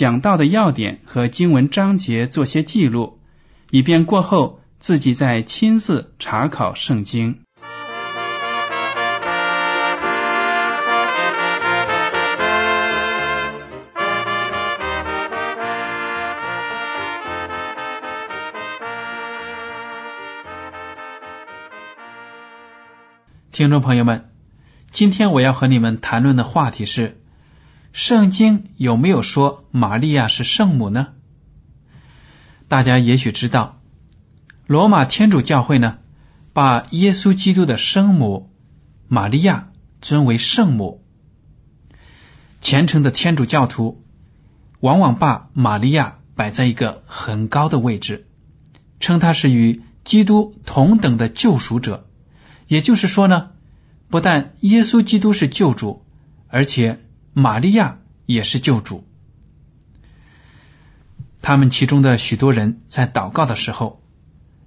[0.00, 3.18] 讲到的要点和经文章节做些记录，
[3.70, 7.40] 以便过后自己再亲自查考圣经。
[23.52, 24.30] 听众朋友们，
[24.90, 27.19] 今天我要和你们谈论的话题是：
[27.92, 31.08] 圣经有没有说玛利亚是圣母呢？
[32.68, 33.80] 大家也许知道，
[34.66, 35.98] 罗马天主教会呢，
[36.52, 38.50] 把耶稣基督的生母
[39.08, 41.04] 玛利亚尊为圣母。
[42.60, 44.04] 虔诚的天主教徒
[44.78, 48.28] 往往把玛利亚摆在一个很高的位置，
[49.00, 52.06] 称她是与基督同等的救赎者。
[52.68, 53.48] 也就是说呢，
[54.10, 56.04] 不但耶稣基督是救主，
[56.46, 57.00] 而且
[57.32, 59.06] 玛利亚也是救主。
[61.42, 64.02] 他们其中的许多人在祷告的时候，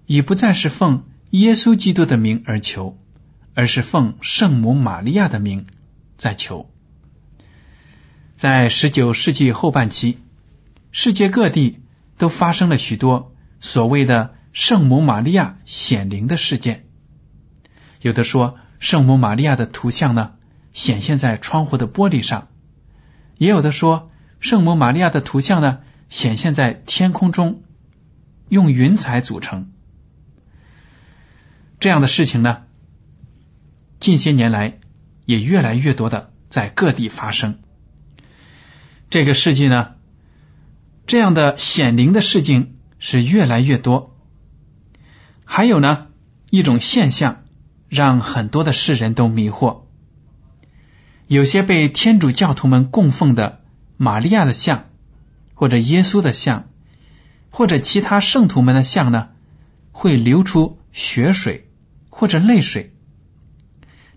[0.05, 2.97] 已不再是奉耶稣基督的名而求，
[3.53, 5.67] 而是奉圣母玛利亚的名
[6.17, 6.69] 在求。
[8.35, 10.17] 在十九世纪后半期，
[10.91, 11.79] 世界各地
[12.17, 16.85] 都发生了许多所谓的圣母玛利亚显灵的事件。
[18.01, 20.33] 有的说，圣母玛利亚的图像呢
[20.73, 22.47] 显现在窗户的玻璃上；
[23.43, 24.09] 也有的说，
[24.39, 27.61] 圣母玛利亚的图像呢显现在天空中，
[28.47, 29.73] 用云彩组成。
[31.81, 32.61] 这样的事情呢，
[33.99, 34.79] 近些年来
[35.25, 37.59] 也越来越多的在各地发生。
[39.09, 39.95] 这个世纪呢，
[41.05, 44.15] 这样的显灵的事情是越来越多。
[45.43, 46.07] 还有呢，
[46.49, 47.43] 一种现象。
[47.89, 49.82] 让很多的世人都迷惑。
[51.33, 53.61] 有些被天主教徒们供奉的
[53.97, 54.85] 玛利亚的像，
[55.55, 56.69] 或者耶稣的像，
[57.49, 59.29] 或者其他圣徒们的像呢，
[59.91, 61.71] 会流出血水
[62.11, 62.93] 或者泪水。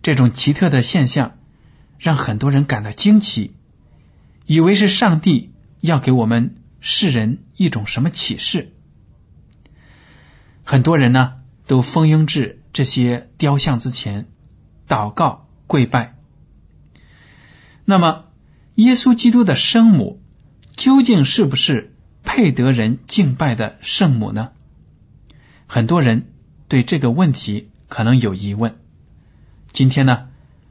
[0.02, 1.38] 这种奇特的现象
[1.98, 3.54] 让很多人感到惊奇，
[4.44, 8.74] 以为是上帝要给我们世人一种什么启示。
[10.64, 11.34] 很多人呢
[11.66, 12.62] 都蜂拥至。
[12.74, 14.28] 这些雕像之前
[14.86, 16.15] 祷告跪拜，
[17.86, 18.24] 那么
[18.74, 20.20] 耶稣基督的生母
[20.76, 24.50] 究竟是不是配得人敬拜的圣母呢？
[25.66, 26.32] 很多人
[26.68, 28.76] 对这个问题可能有疑问。
[29.72, 30.28] 今天呢，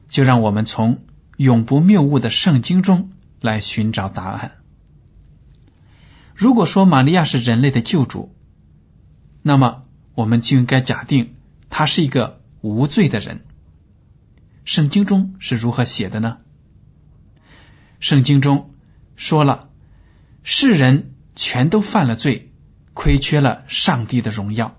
[0.08, 1.04] 就让我们从
[1.38, 3.10] 永不谬误的圣经中
[3.40, 4.52] 来寻找答案。
[6.34, 8.34] 如果说玛利亚是人类的救主，
[9.42, 9.84] 那么
[10.14, 11.34] 我们就应该假定。
[11.70, 13.44] 他是一个无罪的人。
[14.64, 16.38] 圣经中是如何写的呢？
[18.06, 18.70] 圣经中
[19.16, 19.68] 说了，
[20.44, 22.52] 世人全都犯了罪，
[22.94, 24.76] 亏缺了上帝的荣耀。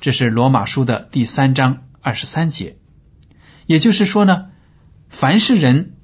[0.00, 2.78] 这是罗马书的第三章二十三节。
[3.66, 4.46] 也就是说呢，
[5.10, 5.96] 凡是人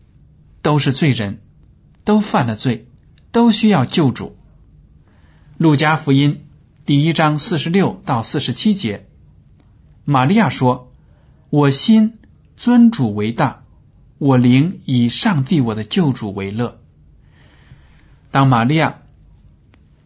[0.61, 1.41] 都是罪人，
[2.05, 2.89] 都犯了罪，
[3.33, 4.37] 都需要救主。
[5.57, 6.47] 路加福音
[6.85, 9.07] 第一章四十六到四十七节。
[10.05, 10.93] 玛利亚说
[11.49, 12.19] ：“我心
[12.59, 13.64] 尊主为大，
[14.25, 16.81] 我灵以上帝我的救主为乐。”
[18.33, 19.03] 当玛利亚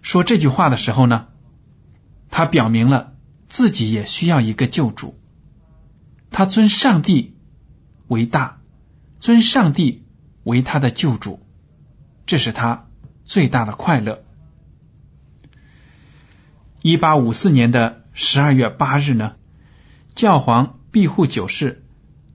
[0.02, 1.28] 说这句话的时候呢，
[2.28, 3.12] 他表明了
[3.48, 5.16] 自己也需要一个救主。
[6.32, 7.36] 他尊上帝
[8.08, 8.58] 为大，
[9.20, 10.04] 尊上帝
[10.42, 11.46] 为他的救主，
[12.26, 12.88] 这是他
[13.24, 14.24] 最大的快乐。
[16.82, 19.36] 一八五四年的十二月八日呢？
[20.16, 21.84] 教皇庇护九世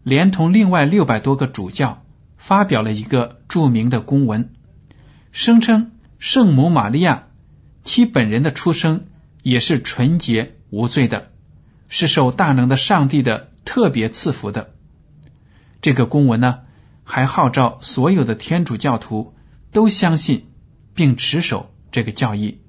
[0.03, 2.03] 连同另外六百多个主教
[2.37, 4.53] 发表了一个著名的公文，
[5.31, 7.27] 声称圣母玛利亚
[7.83, 9.05] 其本人的出生
[9.41, 11.31] 也是纯洁无罪的，
[11.87, 14.73] 是受大能的上帝的特别赐福的。
[15.81, 16.59] 这个公文呢，
[17.03, 19.33] 还号召所有的天主教徒
[19.71, 20.49] 都相信
[20.93, 22.59] 并持守这个教义。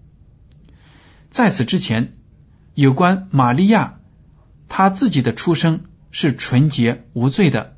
[1.31, 2.15] 在此之前，
[2.75, 3.99] 有关玛利亚
[4.69, 5.85] 她自己的出生
[6.15, 7.75] 是纯洁无罪的，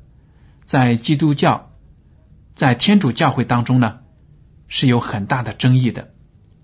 [0.63, 1.71] 在基督教、
[2.53, 4.01] 在天主教会当中呢，
[4.67, 6.13] 是有很大的争议的。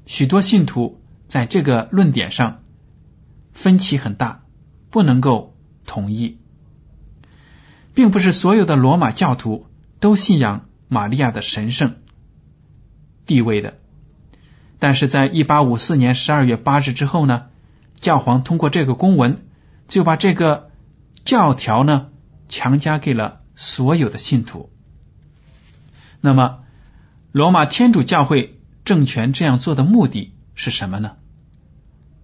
[0.05, 2.61] 许多信徒在这个论点上
[3.53, 4.43] 分歧很大，
[4.91, 6.37] 不能够统一，
[7.95, 9.65] 并不是所有的罗马教徒
[9.99, 11.95] 都信仰玛利亚的神圣
[13.25, 13.79] 地位的。
[14.77, 17.47] 但是在一八五四年十二月八日之后呢，
[17.99, 19.39] 教皇通过这个公文，
[19.87, 20.69] 就把这个
[21.25, 22.09] 教条呢
[22.49, 24.71] 强加给了所有的信徒。
[26.21, 26.59] 那么，
[27.31, 31.17] 罗马天主教会政权这样做的目的是什么呢？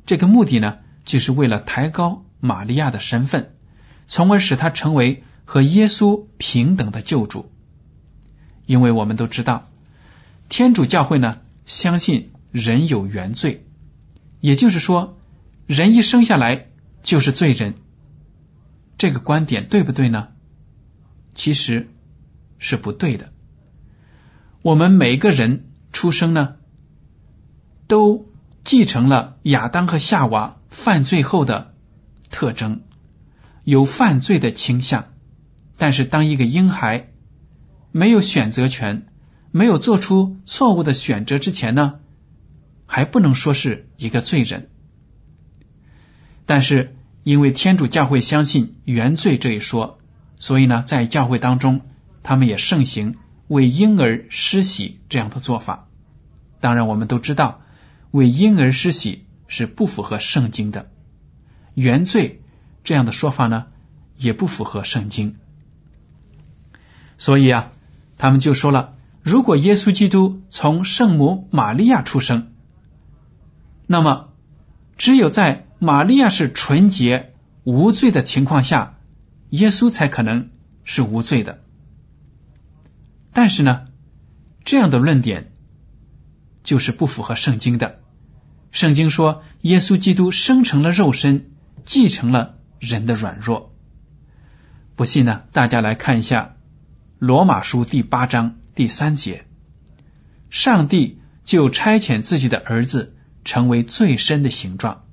[0.05, 3.55] 这个目的呢，就是为了抬高玛利亚的身份，
[4.07, 7.51] 从而使她成为和耶稣平等的救主。
[8.65, 9.67] 因为我们都知道，
[10.47, 12.31] 天主教会呢相信。
[12.51, 13.67] 人有原罪，
[14.39, 15.19] 也就是说，
[15.67, 16.65] 人一生下来
[17.03, 17.75] 就是罪人。
[18.99, 20.27] 这个观点对不对呢？
[21.33, 21.89] 其实
[22.59, 23.31] 是不对的。
[24.61, 26.57] 我们每个人出生呢，
[27.87, 28.29] 都
[28.63, 31.73] 继承了亚当和夏娃犯罪后的
[32.29, 32.81] 特征，
[33.63, 35.05] 有犯罪的倾向。
[35.77, 37.07] 但是，当一个婴孩
[37.93, 39.07] 没有选择权，
[39.51, 42.01] 没有做出错误的选择之前呢？
[42.85, 44.69] 还不能说是一个罪人，
[46.45, 46.97] 但是
[47.29, 49.99] 因为天主教会相信原罪这一说，
[50.39, 51.81] 所以呢，在教会当中，
[52.23, 53.17] 他们也盛行
[53.47, 55.87] 为婴儿施洗这样的做法。
[56.59, 57.61] 当然，我们都知道，
[58.09, 60.89] 为婴儿施洗是不符合圣经的，
[61.75, 62.41] 原罪
[62.83, 63.67] 这样的说法呢，
[64.17, 65.35] 也不符合圣经。
[67.19, 67.71] 所以啊，
[68.17, 72.51] 他们就说了，如果耶稣基督从圣母玛利亚出生。
[73.85, 74.29] 那么，
[74.97, 77.33] 只有在玛利亚是纯洁
[77.63, 78.99] 无罪的情况下，
[79.49, 80.49] 耶稣才可能
[80.83, 81.61] 是无罪的。
[83.33, 83.87] 但是呢，
[84.65, 85.51] 这样的论点
[86.63, 88.01] 就是不符合圣经的。
[88.71, 91.49] 圣经说，耶稣基督生成了肉身，
[91.85, 93.73] 继承了人的软弱。
[94.95, 96.57] 不信呢，大家来看一下
[97.17, 99.45] 罗马书第八章第三节：
[100.49, 103.15] 上帝就差遣自己的儿子。
[103.45, 105.05] 成为最深的形状，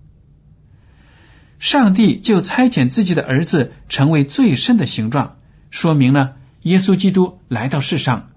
[1.58, 5.36] 上帝就差遣自己的儿子成为最深的形状，
[5.70, 8.30] 说明了耶稣基督来到世上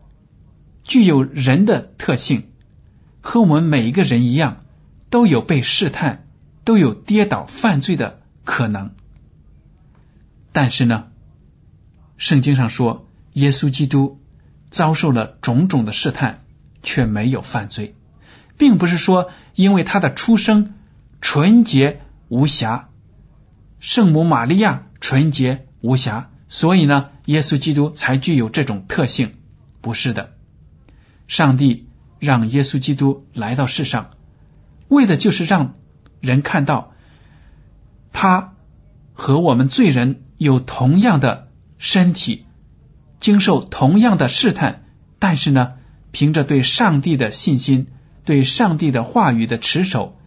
[0.83, 2.43] 具有人的特性，
[3.21, 4.63] 和我们每一个人一样，
[5.09, 6.25] 都有被试探、
[6.63, 8.91] 都有跌倒犯罪的可能。
[10.51, 11.07] 但是呢，
[12.17, 14.19] 圣经上说，耶稣基督
[14.71, 16.43] 遭受了种种的试探，
[16.81, 17.95] 却没有犯罪。
[18.57, 20.73] 并不是说，因为他的出生
[21.21, 22.88] 纯洁无瑕，
[23.79, 29.33] 圣母玛利亚纯洁无瑕，所以呢，耶稣基督才具有这种特性。
[29.81, 30.31] 不是的，
[31.27, 31.87] 上帝
[32.19, 34.11] 让耶稣基督来到世上，
[34.87, 35.75] 为的就是让
[36.19, 36.93] 人看到
[38.11, 38.53] 他
[39.13, 42.45] 和我们罪人有同样的身体，
[43.19, 44.83] 经受同样的试探，
[45.19, 45.73] 但是呢，
[46.11, 47.87] 凭着对上帝的信心。
[48.25, 50.19] 对上帝的话语的持守，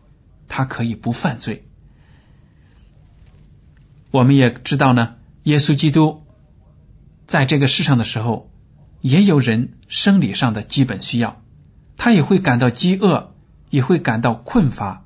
[0.48, 1.68] 他可以不犯罪。
[4.12, 6.22] 我们也知道呢，耶稣基督
[7.26, 8.48] 在这个世上的时候，
[9.00, 11.42] 也有人生理上的基本需要，
[11.96, 13.32] 他也会感到饥饿，
[13.70, 15.02] 也会感到困乏。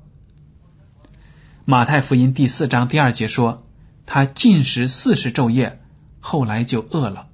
[1.65, 3.67] 马太福音第四章第二节说，
[4.05, 5.81] 他进食四十昼夜，
[6.21, 7.29] 后来就饿了。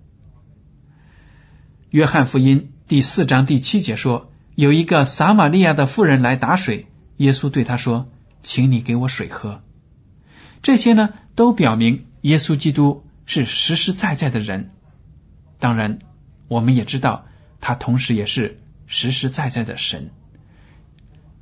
[1.91, 4.29] 约翰福音第四章第七节说。
[4.55, 6.87] 有一个撒玛利亚的妇人来打水，
[7.17, 8.11] 耶稣对他说
[8.45, 9.63] ：“请你给我水喝。”
[10.63, 14.71] 这些呢，都表明耶稣基督是实实在在的人。
[15.59, 15.99] 当然，
[16.49, 17.27] 我们也知道
[17.61, 20.11] 他同时也是实实在在的神，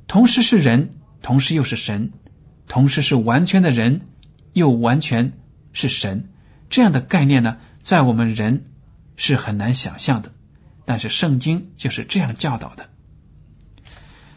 [0.07, 2.13] 同时是人，同时又是神，
[2.67, 4.01] 同时是完全的人，
[4.53, 5.33] 又完全
[5.73, 6.29] 是神。
[6.69, 8.67] 这样的概念呢，在我们人
[9.17, 10.31] 是很难想象的，
[10.85, 12.89] 但是圣经就是这样教导的。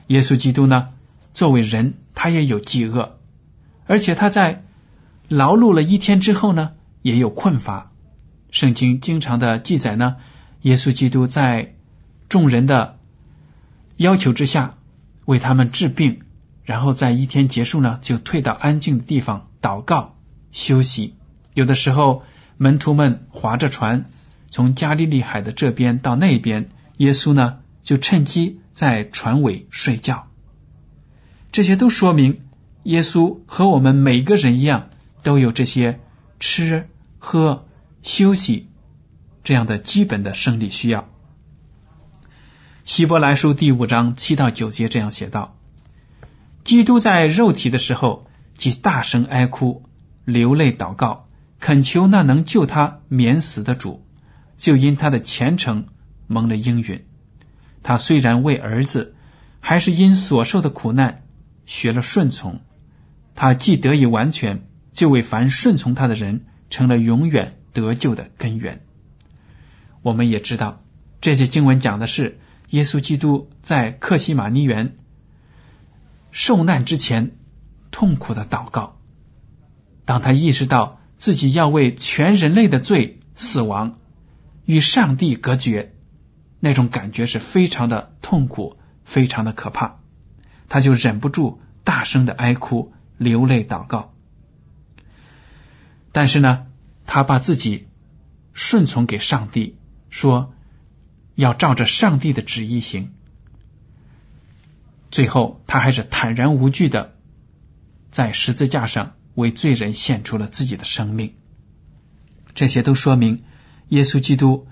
[0.09, 0.95] 耶稣基督呢，
[1.33, 3.21] 作为人，他也有饥饿，
[3.87, 4.64] 而且他在
[5.29, 7.91] 劳碌了一天之后呢，也有困乏。
[8.51, 10.17] 圣经经常的记载呢，
[10.63, 11.75] 耶稣基督在
[12.29, 12.99] 众人的
[13.97, 14.75] 要求之下
[15.25, 16.21] 为他们治病，
[16.65, 20.15] 然后在一天结束呢，就退到安静的地方祷告
[20.53, 21.15] 休息。
[21.55, 22.23] 有的时候，
[22.57, 24.05] 门徒们划着船
[24.51, 30.29] 从加利利海的这边到那边，耶稣呢就趁机在船尾睡觉。
[31.51, 32.41] 这些都说明，
[32.85, 34.91] 耶稣和我们每个人一样，
[35.25, 35.99] 都有这些
[36.39, 36.89] 吃
[37.19, 37.67] 喝
[38.03, 38.69] 休息
[39.43, 41.09] 这样的基本的生理需要。
[42.85, 45.57] 希伯来书第五章七到九节这样写道
[46.63, 48.27] ：“基督在肉体的时候，
[48.57, 49.85] 即大声哀哭、
[50.27, 51.27] 流泪祷告，
[51.59, 54.07] 恳求那能救他免死的主，
[54.59, 55.87] 就因他的虔诚
[56.27, 57.07] 蒙了应允。
[57.83, 59.15] 他虽然为儿子，
[59.61, 61.23] 还是因所受的苦难
[61.65, 62.61] 学了顺从。
[63.35, 68.81] 他既得以完全，就为凡顺从他的人成了永远得救的根源。”
[70.01, 70.83] 我们也知道，
[71.21, 72.41] 这些经文讲的是。
[72.71, 74.97] 耶稣基督在克西马尼园
[76.33, 77.37] 受难之前
[77.93, 78.97] 痛苦的祷告，
[80.05, 83.99] 当他意识到自己要为全人类的罪死亡，
[84.65, 85.93] 与上帝隔绝，
[86.59, 90.01] 那种感觉是非常的痛苦，非常的可怕，
[90.69, 94.14] 他就忍不住大声的哀哭、流泪祷告。
[96.15, 96.69] 但是呢，
[97.05, 97.89] 他把自己
[98.55, 99.77] 顺从给上帝，
[100.09, 100.55] 说。
[101.37, 103.11] 要照着上帝的旨意行，
[105.11, 107.17] 最后他还是坦然无惧的
[108.13, 111.35] 在十字架上为罪人献出了自己的生命。
[112.55, 113.43] 这些都说明
[113.89, 114.69] 耶稣基督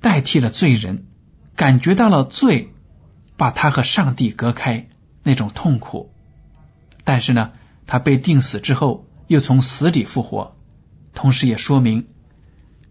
[0.00, 1.04] 代替了罪人，
[1.54, 2.72] 感觉到了罪
[3.36, 4.88] 把他和上帝隔开
[5.22, 6.14] 那种痛苦。
[7.04, 7.52] 但是呢，
[7.86, 10.56] 他被钉死之后又从死里复活，
[11.14, 12.08] 同时也说明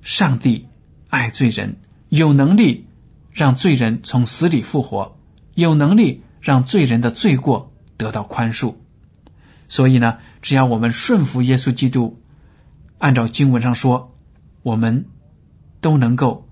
[0.01, 0.69] 上帝
[1.10, 1.81] 爱罪人。
[2.08, 2.88] 有能力
[3.34, 5.17] 让罪人从死里复活，
[5.53, 8.75] 有能力让罪人的罪过得到宽恕。
[9.67, 12.22] 所以呢，只要我们顺服耶稣基督，
[13.00, 14.15] 按照经文上说，
[14.63, 15.08] 我们
[15.81, 16.48] 都能够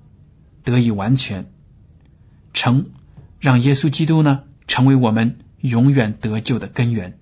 [0.65, 1.50] 得以完全
[2.53, 2.88] 成，
[3.39, 7.17] 让耶稣基督呢成为我们永远得救的根源。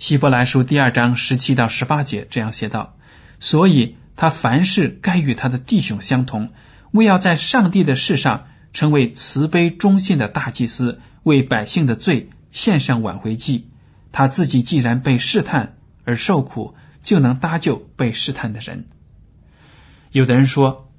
[0.00, 2.96] 希伯来书第二章十七到十八节这样写道：
[3.38, 3.96] 所以。
[4.16, 6.50] 他凡事该与他的弟兄相同，
[6.90, 13.70] 为要在上帝的事上成为慈悲忠信的大祭司，为百姓的罪献上挽回祭。
[14.12, 18.88] 他自己既然被试探而受苦，就能搭救被试探的人。
[20.12, 20.90] 有的人说，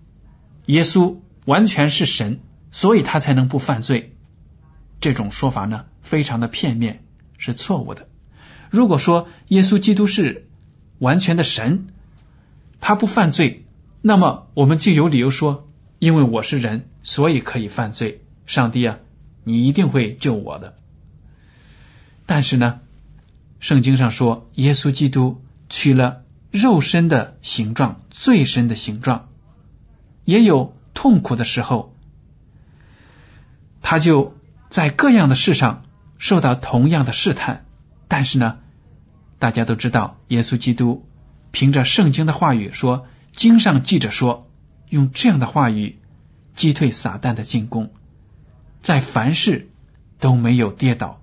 [0.65, 2.39] 耶稣完全是神，
[2.72, 4.15] 所以他才能不犯罪。
[5.00, 7.03] 这种说法呢，非常的片面，
[7.38, 8.08] 是错误的。
[8.72, 10.48] 如果说耶稣基督是
[10.98, 11.88] 完全的神，
[12.80, 13.66] 他不犯罪，
[14.01, 15.68] 那么我们就有理由说，
[16.00, 18.22] 因为我是人，所以可以犯罪。
[18.46, 19.00] 上帝啊，
[19.44, 20.75] 你一定会救我的。
[22.25, 22.80] 但是呢，
[23.60, 29.28] 圣经上说，耶稣基督取了肉身的形状，最深的形状，
[30.24, 31.94] 也有痛苦的时候，
[33.82, 34.38] 他就
[34.70, 35.84] 在各样的事上
[36.18, 37.66] 受到同样的试探。
[38.12, 38.58] 但是呢，
[39.39, 41.08] 大家都知道，耶稣基督。
[41.51, 44.50] 凭着圣经的话语说，经上记着说，
[44.89, 45.98] 用这样的话语
[46.53, 47.94] 击退撒旦的进攻，
[48.82, 49.70] 在凡事
[50.20, 51.22] 都没有跌倒。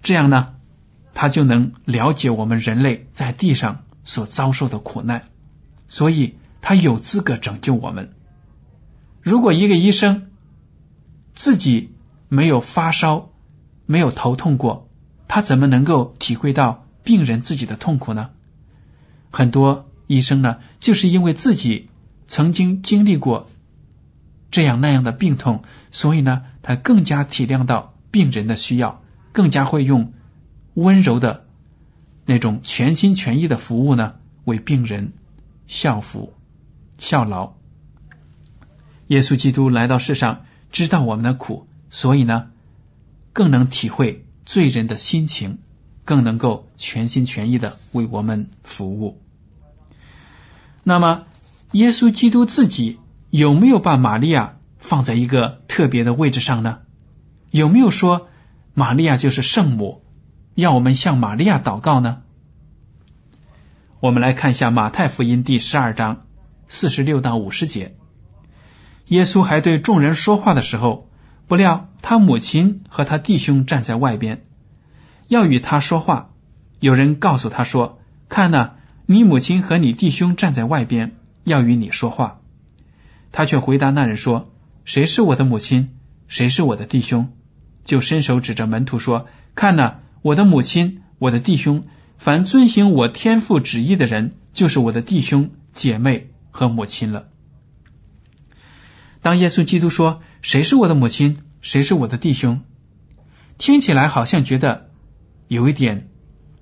[0.00, 0.54] 这样呢，
[1.12, 5.24] 他就能了解我们人类在地上所遭受的苦难，
[5.88, 8.14] 所以他有资格拯救我们。
[9.22, 10.30] 如果一个医生
[11.34, 11.96] 自己
[12.28, 13.30] 没有发烧、
[13.86, 14.86] 没有头痛过，
[15.32, 18.30] 他怎么能够体会到病人自己的痛苦呢？
[19.30, 21.88] 很多医生呢，就是因为自己
[22.26, 23.46] 曾经经历过
[24.50, 30.12] 这样那样的病痛，所以呢，他更加体谅到病人的需要，更加会用
[30.74, 31.44] 温柔的
[32.26, 35.12] 那种全心全意的服务呢，为病人
[35.68, 36.34] 效服
[36.98, 37.52] 效劳。
[39.06, 40.40] 耶稣基督来到世上，
[40.72, 42.50] 知道我们的苦，所以呢，
[43.32, 45.58] 更能体会罪人的心情。
[46.02, 49.20] 更能够全心全意的为我们服务。
[50.82, 51.26] 那么，
[51.70, 56.78] 耶稣基督自己有没有把玛利亚放在一个特别的位置上呢？
[57.52, 58.28] 有没有说
[58.74, 60.02] 玛利亚就是圣母，
[60.56, 62.22] 要我们向玛利亚祷告呢？
[64.00, 66.22] 我们来看一下马太福音第十二章
[66.66, 67.94] 四十六到五十节。
[69.06, 71.09] 耶稣还对众人说话的时候，
[71.50, 74.44] 不料他母亲和他弟兄站在外边。
[75.26, 76.30] 要与他说话，
[76.78, 77.98] 有人告诉他说
[78.30, 82.38] ：“看呐，你母亲和你弟兄站在外边，要与你说话。”
[83.32, 84.52] 他却回答那人说
[84.86, 85.88] ：“谁是我的母亲？
[86.28, 87.32] 谁是我的弟兄？”
[87.84, 89.26] 就伸手指着门徒说
[89.56, 91.82] ：“看呐，我的母亲，我的弟兄，
[92.16, 97.26] 凡遵行我天父旨意的人，就是我的弟兄、姐妹和母亲了。”
[99.20, 101.38] 当耶稣基督说：“谁是我的母亲？
[101.60, 102.62] 谁是我的弟兄？”
[103.58, 104.90] 听起来好像觉得
[105.48, 106.08] 有一点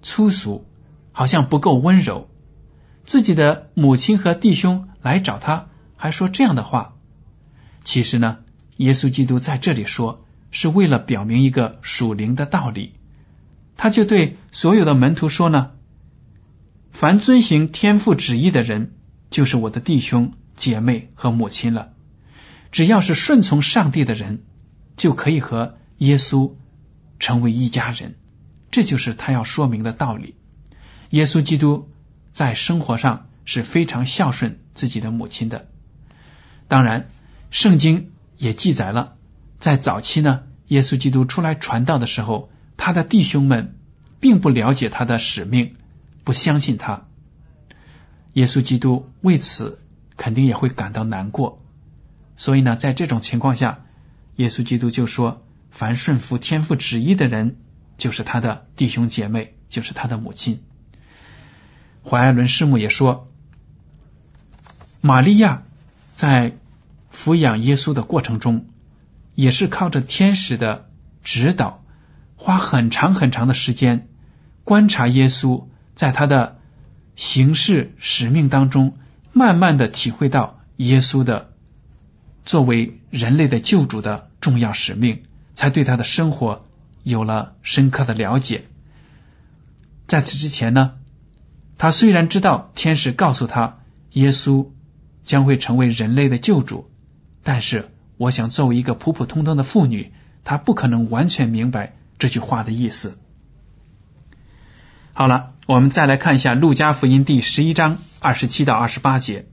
[0.02, 0.66] 粗俗，
[1.12, 2.28] 好像不够温柔。
[3.04, 6.96] 自己的母亲和弟兄来找他，还说这样的话。
[7.84, 8.38] 其实呢，
[8.76, 12.94] 耶稣基督在这里说，是为了表明一个属灵的道理。
[13.76, 15.70] 他就对所有的门徒说呢
[16.90, 18.96] ：“凡遵行天父旨意的人，
[19.30, 21.92] 就是我的弟兄、姐妹和母亲了。
[22.72, 24.42] 只要是顺从上帝的人，
[24.96, 26.52] 就可以和耶稣
[27.18, 28.16] 成为一家人。
[28.70, 30.34] 这就是他要说明的道理。
[31.10, 31.88] 耶稣基督。”
[32.30, 35.66] 在生活上是非常孝顺自己的母亲的。
[36.68, 37.08] 当然，
[37.50, 39.16] 圣经也记载了，
[39.58, 43.74] 在早期呢，耶稣基督出来传道的时候，他的弟兄们
[44.20, 45.74] 并不了解他的使命，
[46.22, 47.08] 不相信他。
[48.34, 49.80] 耶稣基督为此
[50.16, 51.60] 肯定也会感到难过。
[52.38, 53.80] 所以呢，在这种情况下，
[54.36, 57.56] 耶稣基督就说：“凡顺服天父旨意的人，
[57.98, 60.62] 就是他的弟兄姐妹，就是他的母亲。”
[62.08, 63.28] 怀艾伦师母也说，
[65.00, 65.64] 玛利亚
[66.14, 66.52] 在
[67.12, 68.66] 抚养耶稣的过程中，
[69.34, 70.88] 也是靠着天使的
[71.24, 71.82] 指导，
[72.36, 74.06] 花很长很长的时间
[74.62, 75.66] 观察耶稣
[75.96, 76.58] 在他的
[77.16, 78.96] 行事使命当中，
[79.32, 81.52] 慢慢的体会到耶稣的
[82.48, 85.24] 作为人类的救主的重要使命，
[85.54, 86.64] 才对他的生活
[87.02, 88.64] 有了深刻的了解。
[90.06, 90.92] 在此之前呢？
[91.76, 93.80] 他虽然知道天使告诉他
[94.12, 94.68] 耶稣
[95.24, 96.90] 将会成为人类的救主，
[97.42, 100.10] 但是我想作为一个普普通通的妇女，
[100.42, 103.18] 她不可能完全明白这句话的意思。
[105.12, 109.44] 好了，我们再来看一下《路加福音》第十一章二十七到二十八节。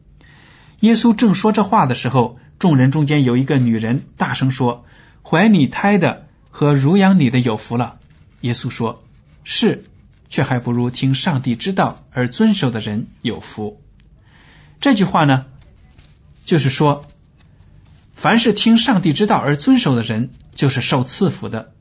[0.80, 4.86] 耶稣正说这话的时候，众人中间有一个女人大声说
[5.22, 8.00] ：“怀你胎的和乳养你的有福了。”
[8.42, 9.04] 耶稣说
[9.46, 9.86] ：“是。”
[10.32, 13.80] 却还不如听上帝之道而遵守的人有福。
[14.80, 15.46] 这句话呢，
[16.44, 17.06] 就是说，
[18.16, 21.72] 凡是听上帝之道而遵守的人，就是受赐福的。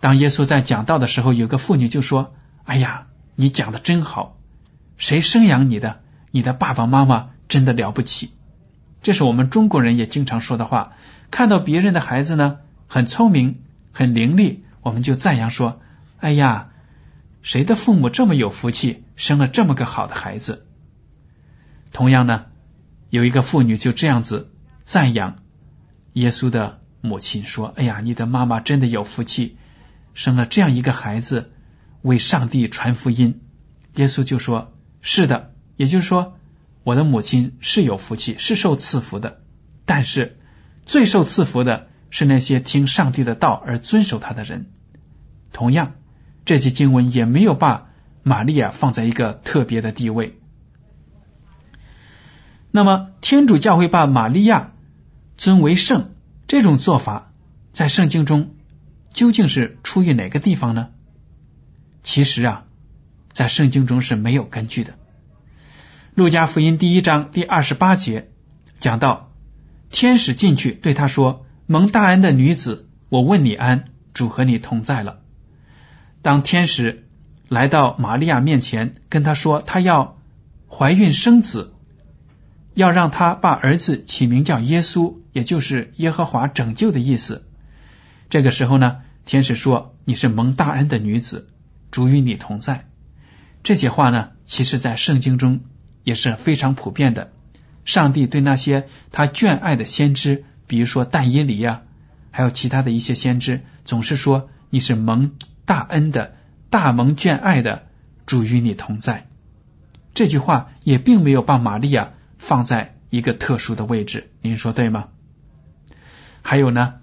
[0.00, 4.36] 当耶稣在讲道的时候，有个妇女就说：“哎呀，你讲的真好！
[4.98, 6.00] 谁生养你的？
[6.30, 8.32] 你的爸爸妈妈真的了不起。”
[9.02, 10.92] 这是我们中国人也经常说的话。
[11.30, 15.80] 看到别人的孩子呢，很聪明、很伶俐，我们就赞扬说
[16.20, 16.70] ：“哎呀。”
[17.40, 20.66] 谁的父母这么有福气，生了这么个好的孩子？
[21.92, 22.46] 同样呢，
[23.10, 24.50] 有一个妇女就这样子
[24.82, 25.36] 赞扬
[26.14, 29.56] 耶稣的母亲，说：“哎呀，你的妈妈真的有福气，
[30.14, 31.52] 生了这样一个孩子，
[32.02, 33.40] 为上帝传福音。”
[33.94, 36.37] 耶稣就说：“是的，也就是说，
[36.88, 39.42] 我的母亲是有福气，是受赐福的。
[39.84, 40.38] 但是
[40.86, 44.70] 最受赐福的是那些听上帝的道而遵守他的人。
[45.52, 45.92] 同样。”
[46.46, 47.90] 这些经文也没有把
[48.22, 50.38] 玛利亚放在一个特别的地位。
[52.70, 54.72] 那么，天主教会把玛利亚
[55.36, 56.14] 尊为圣
[56.46, 57.32] 这种做法，
[57.74, 58.54] 在圣经中
[59.12, 60.88] 究竟是出于哪个地方呢？
[62.02, 62.64] 其实啊，
[63.30, 64.94] 在圣经中是没有根据的。
[66.18, 68.30] 路加福音第一章第二十八节
[68.80, 69.30] 讲到，
[69.92, 75.20] 天使进去对他说：“蒙大恩的女子，我问你安，主和你同在了。”
[76.20, 77.06] 当天使
[77.48, 80.18] 来到玛利亚面前，跟他说他要
[80.68, 81.72] 怀孕生子，
[82.74, 87.46] 要让他把儿子起名叫耶稣，也就是耶和华拯救的意思。
[88.28, 91.48] 这个时候呢，天使说：“你是蒙大恩的女子，
[91.92, 92.88] 主与你同在。”
[93.62, 95.60] 这些话呢，其实在圣经中
[96.08, 97.32] 也是非常普遍的。
[97.84, 101.82] 上帝对那些他眷爱的先知，比如说但耶里呀，
[102.30, 105.32] 还有其他的一些先知，总是说你是蒙。
[105.68, 106.34] 大恩的
[106.70, 107.88] 大蒙眷爱的
[108.24, 109.26] 主与你同在，
[110.14, 115.08] 这句话也并没有把玛利亚放在一个特殊的位置，您说对吗？
[116.40, 116.94] 还有呢，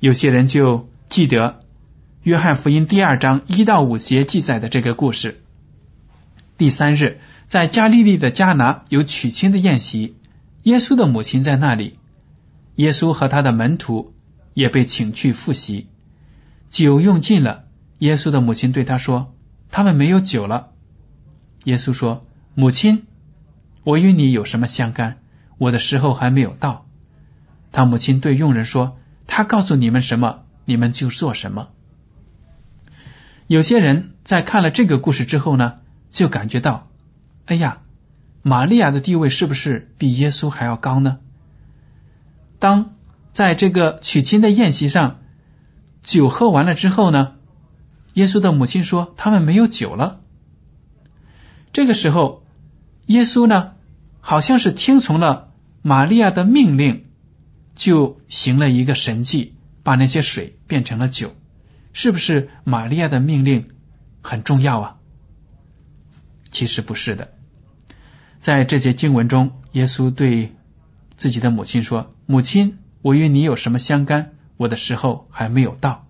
[0.00, 1.60] 有些人就记得
[2.24, 5.40] 约翰福音第二章一到五节记载的这个故事。
[6.58, 10.14] 第三日，在加利利的迦拿有娶亲的宴席，
[10.62, 11.98] 耶稣的母亲在那里，
[12.76, 14.14] 耶稣和他的门徒
[14.54, 15.88] 也被请去复习，
[16.70, 17.64] 酒用尽了。
[17.98, 19.34] 耶稣的母亲对他说
[19.68, 20.68] ：“他们没有酒了。”
[21.64, 23.02] 耶稣说：“母亲，
[23.82, 25.18] 我与你有什么相干？
[25.58, 26.86] 我的时候还没有到。”
[27.72, 31.70] 他母亲对佣人说：“他告诉你们什么，你们就做什么。
[33.48, 35.78] 有些人在看了这个故事之后呢，
[36.10, 36.86] 就感觉到，
[37.46, 37.82] 哎呀，
[38.42, 41.18] 玛利亚的地位是不是比耶稣还要高呢？
[42.58, 42.94] 当
[43.32, 45.18] 在这个娶亲的宴席上，
[46.02, 47.32] 酒喝完了之后呢，
[48.14, 50.20] 耶稣的母亲说他们没有酒了。
[51.72, 52.44] 这个时候，
[53.06, 53.72] 耶稣呢，
[54.20, 57.06] 好像是听从了玛利亚的命令，
[57.74, 61.34] 就行了一个神迹，把那些水变成了酒。
[61.92, 63.68] 是不是玛利亚的命令
[64.22, 64.96] 很重要啊？
[66.50, 67.32] 其实不是的。
[68.40, 70.54] 在这节经文中，耶稣对
[71.16, 74.32] 自己的母亲说：“母亲，我与你有什么相干？
[74.56, 76.06] 我的时候还没有到。”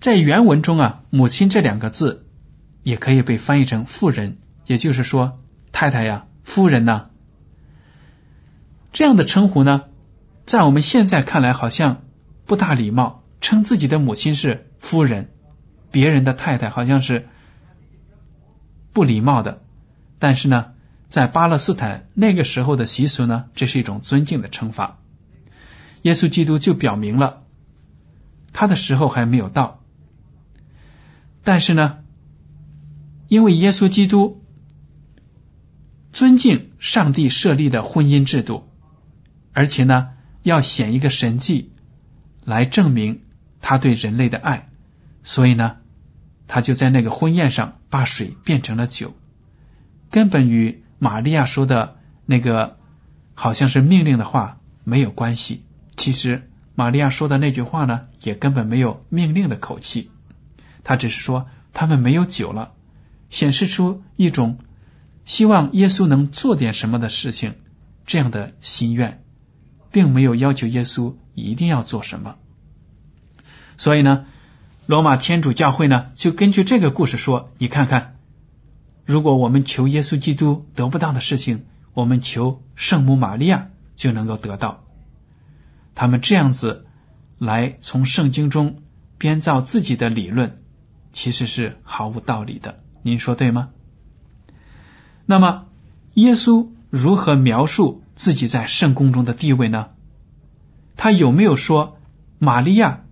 [0.00, 2.26] 在原文中啊，“母亲”这两个字
[2.82, 5.40] 也可以被翻译成“妇人”，也就是说，
[5.72, 7.10] 太太呀，夫人呢。
[8.92, 9.84] 这样的称呼呢，
[10.46, 12.02] 在我们现在看来好像
[12.46, 13.22] 不大礼貌。
[13.40, 15.28] 称自己的母亲是夫人，
[15.90, 17.28] 别人的太太好像是
[18.94, 19.60] 不礼貌的。
[20.18, 20.72] 但是呢，
[21.10, 24.98] 在巴勒斯坦那个时候的习俗呢，这是一种尊敬的称法。
[26.00, 27.42] 耶稣基督就表明了
[28.54, 29.82] 他的时候还没有到。
[31.42, 31.98] 但是呢，
[33.28, 34.42] 因为耶稣基督
[36.14, 38.66] 尊敬上帝设立的婚姻制度，
[39.52, 41.72] 而且呢，要显一个神迹
[42.44, 43.20] 来证明。
[43.66, 44.68] 他对人类的爱，
[45.22, 45.76] 所以呢，
[46.46, 49.14] 他就在那个婚宴上把水变成了酒，
[50.10, 52.76] 根本与玛利亚说的那个
[53.34, 55.64] 好像是命令的话没有关系。
[55.96, 60.10] 其实玛利亚说的那句话呢，也根本没有命令的口气，
[60.82, 62.72] 他只是说他们没有酒了，
[63.30, 64.58] 显示出一种
[65.24, 67.54] 希望耶稣能做点什么的事情
[68.06, 69.22] 这样的心愿，
[69.90, 72.36] 并没有要求耶稣一定要做什么。
[73.76, 74.26] 所以呢，
[74.86, 78.16] 罗马天主教会呢就根据这个故事说：“你看看，
[79.06, 84.84] 如果我们求耶稣基督得不到的事情，我们求圣母玛利亚就能够得到。”
[85.94, 86.84] 他们这样子
[87.38, 88.82] 来从圣经中
[89.16, 90.58] 编造自己的理论，
[91.14, 92.80] 其实是毫无道理的。
[93.02, 93.70] 您说对吗？
[95.24, 95.66] 那么，
[96.12, 99.90] 耶稣如何描述自己在圣宫中的地位呢？
[100.96, 101.96] 他有没有说
[102.38, 103.03] 玛利亚？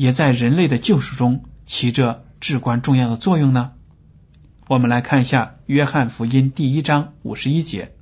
[0.00, 3.72] 也在人类的救赎中起着至关重要的作用呢。
[4.66, 7.92] 我们来看一下《约翰福音》第一章五十一节：“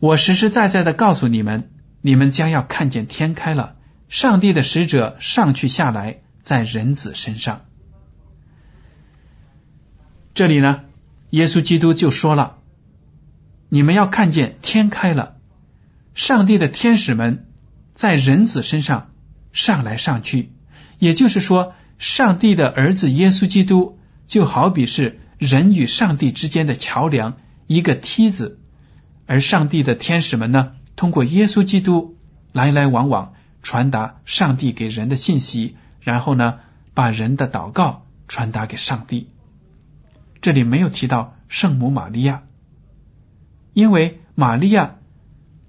[0.00, 1.70] 我实实在在的告诉你们，
[2.00, 3.76] 你们将要看见天开了，
[4.08, 7.60] 上帝的使者上去下来，在人子身上。”
[10.34, 10.80] 这里呢，
[11.30, 12.58] 耶稣基督就说了
[13.70, 15.36] ：“你们要看见天开了，
[16.16, 17.46] 上帝的天使们
[17.94, 19.10] 在人子身上。”
[19.54, 20.50] 上来上去，
[20.98, 27.36] 也就是说，上帝的儿子耶稣基督就好比是人与上帝之间的桥梁，
[27.68, 28.58] 一个梯子；
[29.26, 32.18] 而上帝的天使们呢，通过耶稣基督
[32.52, 36.58] 来来往往传达上帝给人的信息，然后呢，
[36.92, 39.28] 把人的祷告传达给上帝。
[40.42, 42.42] 这里没有提到圣母玛利亚，
[43.72, 44.96] 因为玛利亚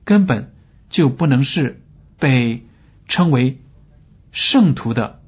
[0.04, 0.52] 根本
[0.90, 1.84] 就不能是
[2.18, 2.66] 被
[3.08, 3.60] 称为。
[4.36, 5.22] 圣徒的，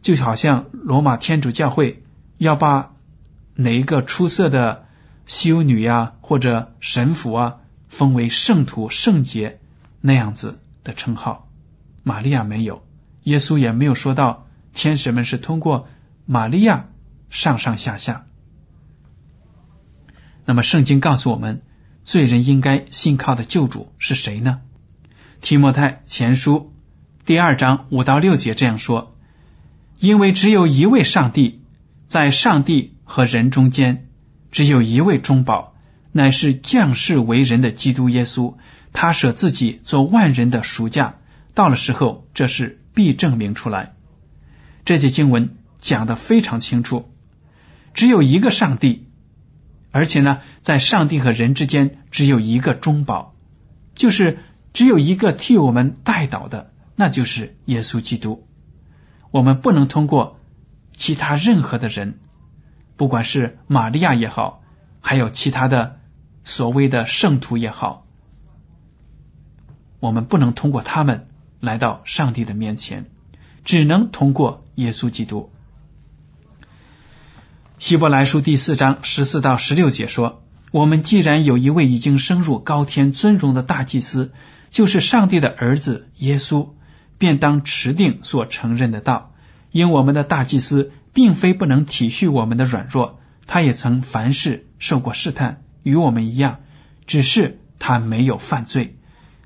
[0.00, 2.02] 就好像罗马天主教会
[2.38, 2.92] 要把
[3.54, 4.86] 哪一个出色的
[5.26, 7.58] 修女呀或者神父啊
[7.90, 9.60] 封为圣徒、圣洁
[10.00, 11.50] 那样子的称号。
[12.02, 12.82] 玛利亚没有，
[13.24, 15.86] 耶稣也没有说到天使们是通过
[16.24, 16.86] 玛利亚
[17.28, 18.24] 上上下下。
[20.46, 21.60] 那么圣经告诉我们，
[22.04, 24.62] 罪人应该信靠的救主是谁呢？
[25.42, 26.72] 提摩太前书。
[27.30, 29.14] 第二章五到六节这样说：
[30.00, 31.60] 因为只有一位上帝，
[32.08, 34.08] 在上帝和人中间，
[34.50, 35.76] 只有一位中保，
[36.10, 38.56] 乃是降世为人的基督耶稣。
[38.92, 41.18] 他舍自己做万人的赎价，
[41.54, 43.92] 到了时候，这是必证明出来。
[44.84, 47.12] 这节经文讲的非常清楚，
[47.94, 49.06] 只有一个上帝，
[49.92, 53.36] 而且呢，在上帝和人之间只有一个中保，
[53.94, 54.40] 就是
[54.72, 56.72] 只有一个替我们代祷的。
[57.00, 58.46] 那就是耶稣基督。
[59.30, 60.38] 我们不能通过
[60.94, 62.18] 其他任何的人，
[62.98, 64.62] 不管是玛利亚也好，
[65.00, 65.98] 还有其他的
[66.44, 68.04] 所谓的圣徒也好，
[69.98, 71.26] 我们不能通过他们
[71.58, 73.06] 来到上帝的面前，
[73.64, 75.48] 只能通过耶稣基督。
[77.78, 84.32] 希伯来书第四章十四到十六节说：“我们既然有一位已经升入高天尊荣的大祭司。”
[84.70, 86.68] 就是上帝的儿子耶稣，
[87.20, 89.32] 便当持定所承认的道。
[89.70, 96.58] 因我们的大祭司并非不能体恤我们的软弱，他也曾凡事受过试探，与我们一样，
[97.06, 98.96] 只是他没有犯罪。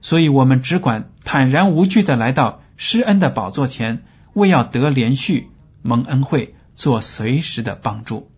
[0.01, 4.03] 所以，我们只管坦然无惧的来到施恩的宝座前，
[4.35, 5.49] 为要得连续
[5.83, 8.31] 蒙恩惠，做随时的帮助。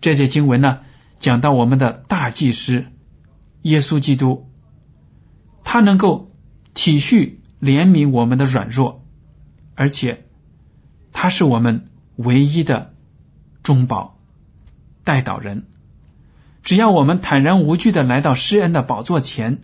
[0.00, 0.80] 这节经文呢，
[1.18, 2.86] 讲到我们的大祭司
[3.62, 4.48] 耶稣基督，
[5.64, 6.32] 他能够
[6.74, 9.06] 体恤怜悯我们的软弱，
[9.76, 10.26] 而且
[11.12, 12.92] 他是我们唯一的
[13.62, 14.18] 中保
[15.04, 15.68] 代祷人。
[16.64, 19.60] 只要我们坦然无惧的来到施恩的宝座前，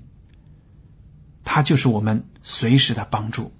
[1.42, 3.52] 他就是我们随时的帮助。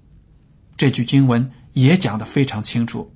[0.77, 3.13] 这句经文也讲的非常清楚，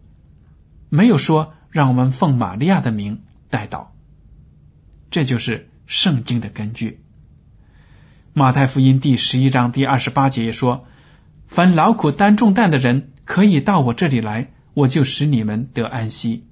[0.89, 3.23] 没有说让我们奉玛利亚的名。
[3.49, 3.93] 带到，
[5.12, 7.03] 这就是圣经的根据。
[8.33, 10.88] 马太福音第十一章第二十八节也说
[11.47, 16.45] ：“凡劳苦担重担的人，可以到我这里来，我就使你们得安息。”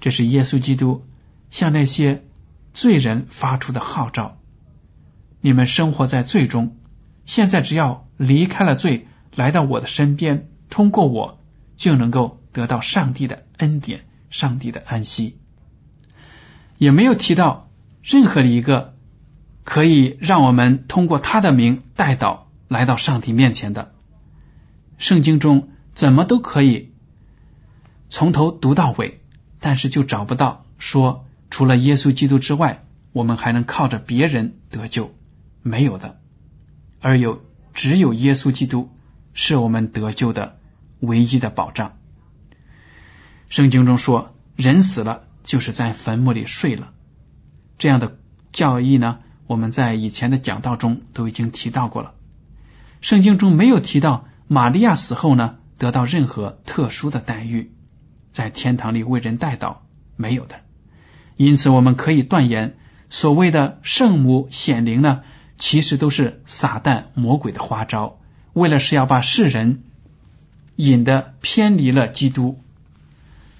[0.00, 1.06] 这是耶稣基督
[1.50, 2.24] 向那些
[2.72, 4.38] 罪人发出的号召
[5.40, 6.76] ：“你们生活在罪中，
[7.26, 11.40] 现在只要离开了罪，来到我的身边，通过我，
[11.76, 15.38] 就能够得到上帝的恩典，上帝的安息。”
[16.76, 17.70] 也没有提到
[18.02, 18.94] 任何的一个
[19.62, 23.92] 可以让我们通过他的名带到来到上帝面前的。
[24.98, 26.92] 圣经中怎么都可以
[28.10, 29.20] 从头读到尾，
[29.60, 35.14] 但是就找不到说除了耶稣基督之外，我们还能靠着别人得救，
[35.62, 36.20] 没有的。
[37.00, 38.90] 而有只有耶稣基督
[39.32, 40.58] 是我们得救的
[41.00, 41.96] 唯一的保障。
[43.48, 45.24] 圣经中说，人死了。
[45.44, 46.94] 就是在坟墓里睡了，
[47.76, 48.16] 这样的
[48.50, 52.13] 教义呢，我们在以前的讲道中都已经提到过了。
[53.04, 57.70] 圣经中没有提到玛利亚死后呢得到任何特殊的待遇，
[58.32, 59.76] 在天堂里为人代祷
[60.16, 60.62] 没有的。
[61.36, 62.76] 因此，我们可以断言，
[63.10, 65.20] 所谓的圣母显灵呢，
[65.58, 68.18] 其实都是撒旦魔鬼的花招，
[68.54, 69.82] 为了是要把世人
[70.76, 72.58] 引得偏离了基督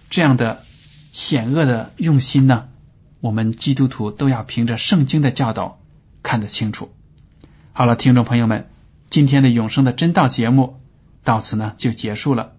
[0.09, 0.62] 这样的。
[1.12, 2.66] 险恶的用心呢？
[3.20, 5.78] 我们基督徒都要凭着圣经的教导
[6.24, 6.90] 看得清楚。
[7.72, 8.66] 好了，听众朋友们，
[9.11, 10.81] 今天的永生的真道节目
[11.23, 12.53] 到此呢就结束了。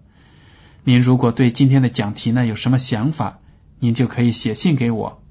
[0.84, 3.40] 您如果对今天的讲题呢有什么想法，
[3.78, 5.22] 您就可以写信给我。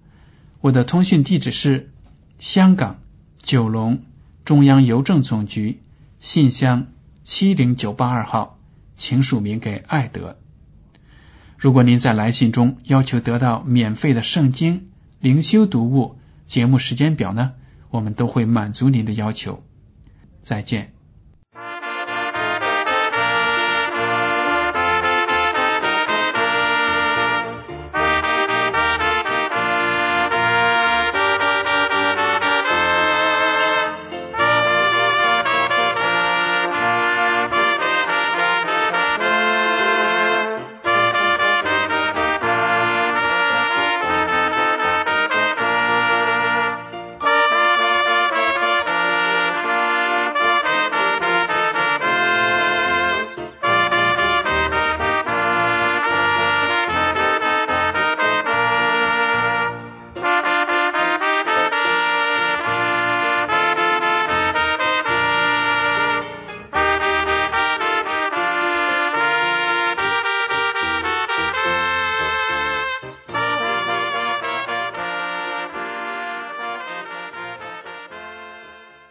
[0.61, 1.91] 我的通讯地址是
[2.39, 2.99] 香港
[3.41, 4.03] 九龙
[4.43, 5.81] 中央邮政总局
[6.19, 6.87] 信箱
[7.23, 8.59] 七零九八二号，
[8.95, 10.37] 请署名给爱德。
[11.57, 17.53] 如果您在来信中要求得到免费的圣经灵修读物节目时间表呢，
[17.89, 19.63] 我们都会满足您的要求。
[20.41, 20.94] 再见。